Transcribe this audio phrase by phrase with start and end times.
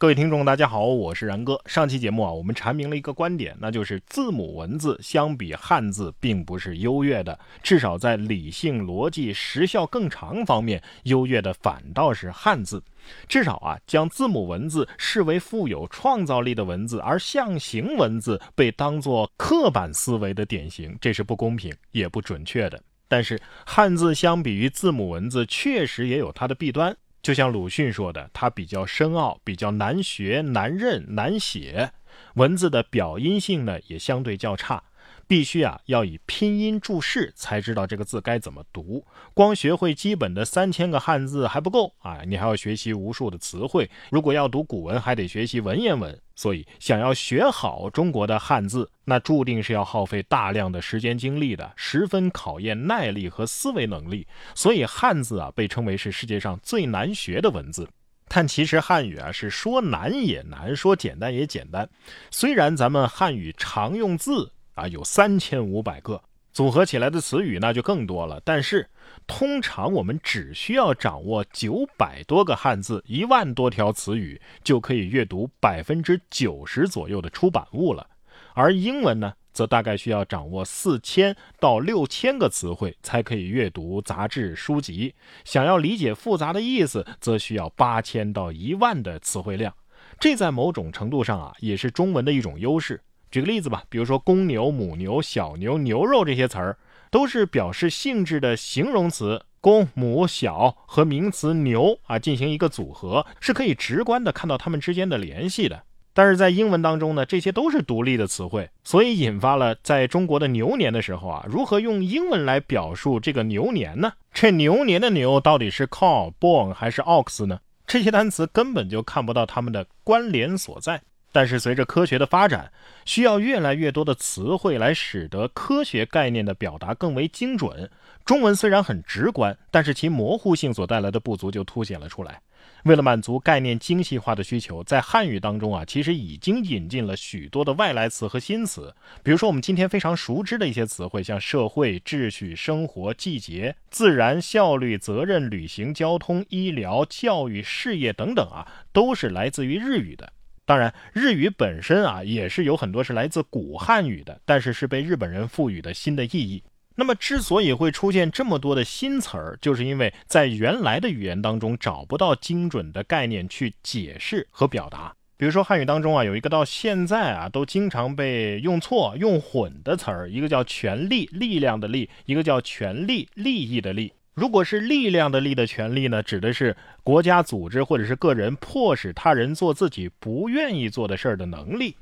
[0.00, 1.60] 各位听众，大家好，我是然哥。
[1.66, 12.80] 上期节目啊，我们阐明了一个观点，那就是字母文字相比汉字并不是优越的，至少在理性、逻辑、时效更长方面，优越的反倒是汉字。
[13.26, 22.80] 至少啊，将字母文字视为富有创造力的文字，而象形文字被当作刻板思维的典型，这是不公平也不准确的。
[23.08, 26.96] 但是汉字相比于字母文字，确实也有它的弊端。
[27.28, 31.92] 就像鲁迅说的，它比较深奥，比较难学、难认、难写，
[32.36, 34.82] 文字的表音性呢也相对较差。
[35.28, 39.04] 必须啊，要以拼音注释才知道这个字该怎么读。
[39.34, 43.88] 光学会基本的三千个汉字还不够啊，你还要学习无数的词汇。
[44.10, 46.18] 如果要读古文，还得学习文言文。
[46.34, 54.26] 所以，想要学好中国的汉字，那注定是要耗费大量的时间精力的，十分考验耐力和思维能力。
[54.54, 57.86] 所以，汉字啊被称为是世界上最难学的文字。
[58.28, 61.88] 但其实汉语啊是说难也难，说简单也简单。
[62.30, 64.52] 虽然咱们汉语常用字。
[64.78, 68.40] 啊，有三千五百个组合起来的词语，那就更多了。
[68.44, 68.88] 但是，
[69.26, 78.06] 通常我们只需要掌握九百多个汉字，一万多条词语，就可以阅读百分之九十左右的出版物了。
[78.54, 85.14] 而英文呢，则大概需要掌握四千到六千个词汇，才可以阅读杂志书籍。
[85.44, 89.72] 想要理解复杂的意思，则需要八千到一万的词汇量。
[90.18, 93.00] 这在某种程度上啊，也是中文的一种优势。
[93.30, 96.78] 举个例子吧，比如说公牛、母牛、小牛、牛肉这些词儿，
[97.10, 105.82] 都是表示性质的形容词，公、母、小和名词牛啊进行一个组合，是可以直观的看到它们之间的联系的。
[106.14, 114.12] 但是在英文当中呢，这些都是独立的词汇，所以引发了在中国的牛年的时候啊，如何用英文来表述这个牛年呢？
[114.32, 117.60] 这牛年的牛到底是 cow、born 还是 ox 呢？
[117.86, 121.00] 这些单词根本就看不到它们的关联所在。
[121.30, 122.72] 但是随着科学的发展，
[123.04, 127.90] 需要越来越多的词汇来使得科学概念的表达更为精准。
[128.24, 132.40] 中文虽然很直观，但是其模糊性所带来的不足就凸显了出来。
[132.84, 138.94] 为了满足概念精细化的需求，在汉语当中啊，其实已经引进了许多的外来词和新词。
[139.22, 150.32] 比如说我们今天非常熟知的一些词汇，像社会、秩序、生活、季节、自然、效率、责任、旅行、交通、医疗、教育、事业等等啊，都是来自于日语的。
[150.68, 156.62] 当然，日语本身啊也是有很多是来自古汉语的，但是是被日本人赋予的新的意义。
[156.96, 165.14] 那么，之所以会出现这么多的新词儿，就是因为在原来的语言当中找不到精准的概念去解释和表达。
[165.38, 174.12] 比如说汉语当中啊，有一个到现在啊都经常被用错、用混的词儿，一个叫权力、力量的力，一个叫权力、利益的利。
[174.38, 181.96] 如果是力量的力的权利呢，指的是国家组织或者是个人迫使他人做自己不愿意做的事儿的能力；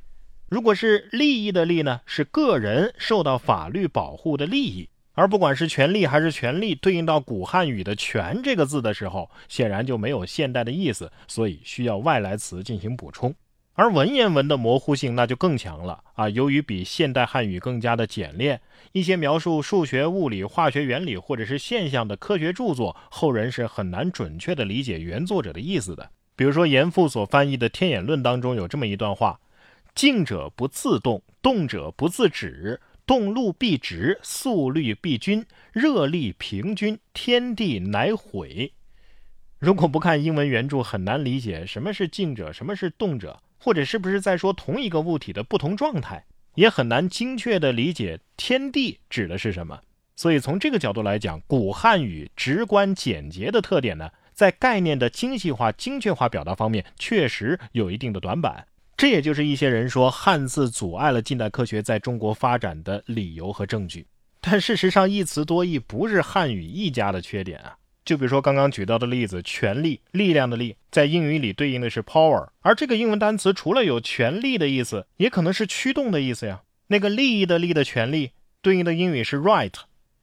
[0.51, 4.87] 如果是利益的利呢，是个人受到法律保护的利益。
[5.15, 13.35] 而不管是权利还是权利，对应到古汉语的“权”这个字的时候，显然就没有现代的意思，所以需要外来词进行补充。
[13.77, 16.31] 而文言文的模糊性那就更强了啊！
[16.31, 26.11] 由于比现代汉语更加的简练，一些描述数学、物理、化学原理或者是现象的科学著作，后人是很难准确的理解原作者的意思的。
[26.35, 29.39] 比如说严复所翻译的《天演论》当中有这么一段话
[29.95, 38.73] ：“静者不自动，动者不自止，动路必直，速率必均，热力平均，天地乃毁。”
[39.61, 43.41] 如果不看英文原著，很难理解什么是静者，什么是动者。
[43.67, 49.81] 或者是不是在说同一个物体的不同状态，也很难精确地理解天地指的是什么。
[50.15, 58.65] 所以从这个角度来讲，古汉语直观简洁的特点呢，在概念的精细化、精确化表达方面，确实有一定的短板。
[58.97, 64.07] 这也就是一些人说汉字阻碍了近代科学在中国发展的理由和证据。
[64.41, 67.77] 但事实上，一词多义不是汉语一家的缺点啊。
[68.07, 76.63] 就比如说刚刚举到的例子，权力、力量的力，在英语里对应的是 power，而这个英文单词除了有权力的意思，也可能是驱动的意思呀。
[76.87, 78.31] 那个利益的利的权利，
[78.63, 79.75] 对应的英语是 right，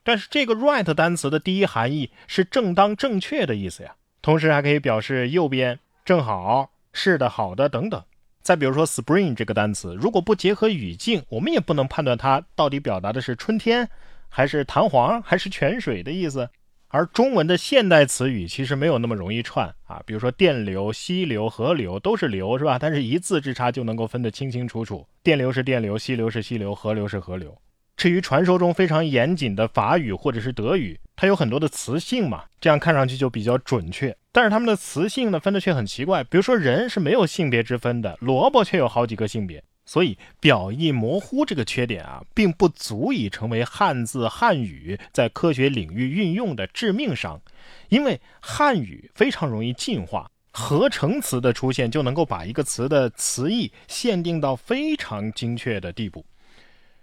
[0.01, 8.01] 但是这个 right 单词的第一含义是正当、正确的意思呀，同时还可以表示右边、正好、是的、好的等等。
[8.41, 13.89] 再比如说 spring 这个单词，如果不结合语境，我们也不能判断它到底表达的是春天，
[14.29, 16.49] 还是弹簧，还是泉水的意思。
[16.93, 22.77] 而中文的现代词语其实没有那么容易串啊，比如说电流、溪流、河流都是流，是吧？
[22.77, 27.57] 但是一字之差就能够分得清清楚楚，电流是电流，溪流是溪流，河流是河流。
[27.97, 34.15] 至于传说中非常严谨的法语或者是德语，它有很多的词性嘛，这样看上去就比较准确。
[34.31, 39.63] 但是它们的词性呢分的却很奇怪，比如说人是没有性别之分的，萝卜却有好几个性别。
[39.85, 47.41] 所以表意模糊这个缺点啊，并不足以成为汉字汉语在科学领域运用的致命伤，
[47.89, 56.25] 因为汉语非常容易进化，合成词的出现就能够把一个词的词义限定到非常精确的地步。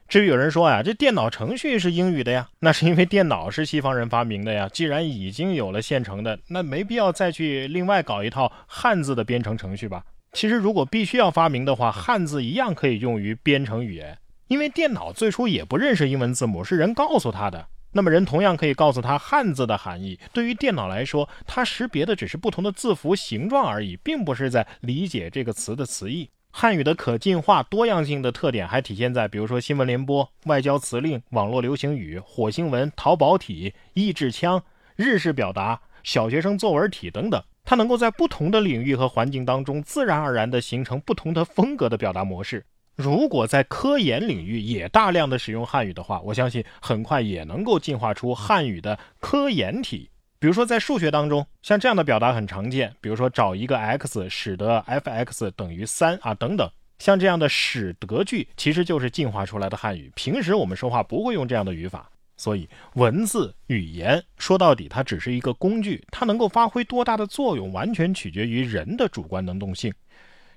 [0.09, 4.69] 至于有人说啊，这电脑程序是英语的呀，那是因为电脑是西方人发明的呀。
[4.73, 10.03] 既然已经有了现成的，那没必要再去另外搞一套汉字的编程程序吧。
[10.33, 14.17] 其实，如果必须要发明的话，汉字一样可以用于编程语言，
[14.47, 17.67] 因为电脑最初也不认识英文字母，是人告诉他的。
[17.93, 20.19] 那么，人同样可以告诉他汉字的含义。
[20.33, 26.31] 对于电脑来说，它识别的只是不同的字符形状而已，并不是在理解这个词的词义。
[26.53, 34.63] 汉语的可进化、多样性的特点还体现在，比如说新闻联播、外交辞令、网络流行语、火星文、淘宝体、意志腔、
[34.95, 37.43] 日式表达、小学生作文体等等。
[37.65, 42.65] 它能够在不同的领域和环境当中自然而然地形成不同的风格的表达模式。
[42.97, 50.11] 如果在科研领域也大量的使用汉语的话，我相信很快也能够进化出汉语的科研体。
[50.39, 56.69] 比如说在数学当中，像这样的表达很常见，比如说找一个 x 使得 f(x) 等于三啊等等，
[56.99, 60.11] 像这样的使得句其实就是进化出来的汉语。
[60.15, 62.11] 平时我们说话不会用这样的语法。
[62.41, 69.93] 所以，文字语言说到底，它只是一个工具，它能够发挥多大的作用，完全取决于人的主观能动性。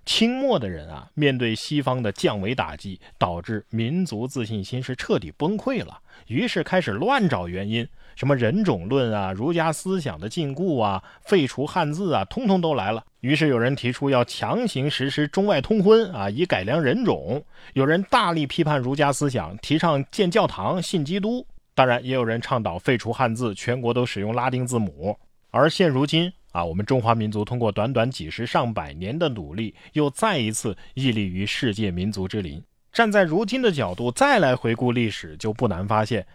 [0.06, 7.86] 清末的人啊，面对西方的降维打击，导致民族自信心是彻底崩溃了，于是开始乱找原因，
[8.16, 13.04] 什么人种论啊、儒家思想的禁锢啊、废除汉字啊，通通都来了。
[13.20, 17.42] 于是有人提出要强行实施中外通婚啊，以改良人种；
[17.74, 21.46] 有人大力批判儒家思想，提倡建教堂、信基督。
[21.76, 25.18] 当然，也有人倡导废除汉字，全国都使用拉丁字母。
[25.50, 32.64] 而现如今啊，我们中华民族通过短短几十上百年的努力，又再一次屹立于世界民族之林。
[32.92, 36.26] 站在如今的角度再来回顾历史，就不难发现，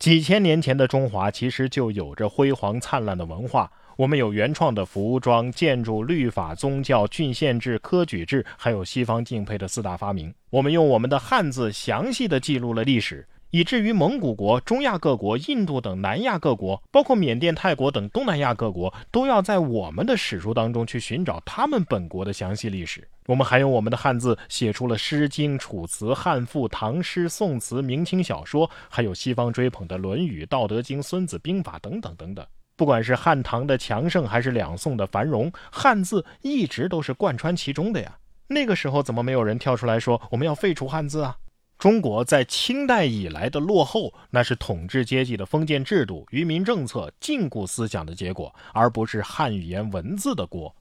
[0.00, 3.70] 几千年前的中华其实就有着辉煌灿烂的文化。
[3.96, 10.32] 我们有原创的服装、建筑、律法、宗教、郡县制、科举制，还有西方敬佩的四大发明。
[10.50, 13.26] 我们用我们的汉字详细的记录了历史。
[13.50, 23.06] 以至于蒙古国、中亚各国、印度等南亚各国，包括缅甸、泰国等东南亚各国，都要在我们的史书当中去寻找他们本国的详细历史。
[23.26, 32.46] 我们还用我们的汉字写出了《诗经》《楚辞》《汉赋》《唐诗》《宋词》明清小说，还有西方追捧的《论语》《道德经》《孙子兵法》等等等等。
[32.76, 38.16] 不管是汉唐的强盛，还是两宋的繁荣，汉字一直都是贯穿其中的呀。
[38.46, 41.36] 那个时候怎么没有人跳出来说我们要废除汉字啊？
[41.78, 50.74] 中国在清代以来的落后，那是统治阶级的封建制度、愚民政策、禁锢思想的结果，而不是汉语言文字的锅。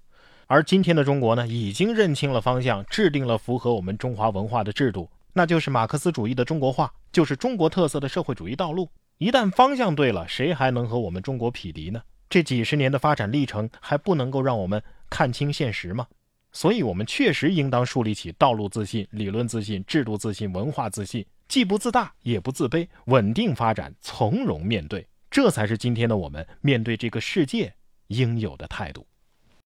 [0.47, 8.89] 而今天的中国呢，已经认清了方向，制定了符合我们中华文化的制度，那就是马克思主义的中国化，就是中国特色的社会主义道路。
[9.19, 12.01] 一旦方向对了，谁还能和我们中国匹敌呢？
[12.27, 16.07] 这几十年的发展历程，还不能够让我们看清现实吗？
[16.51, 27.73] 所以，我们确实应当树立起道路自信、理论自信、制度自信、文化自信，既不自大，也不自卑，稳定发展，从容面对，这才是今天的我们面对这个世界
[28.07, 29.05] 应有的态度。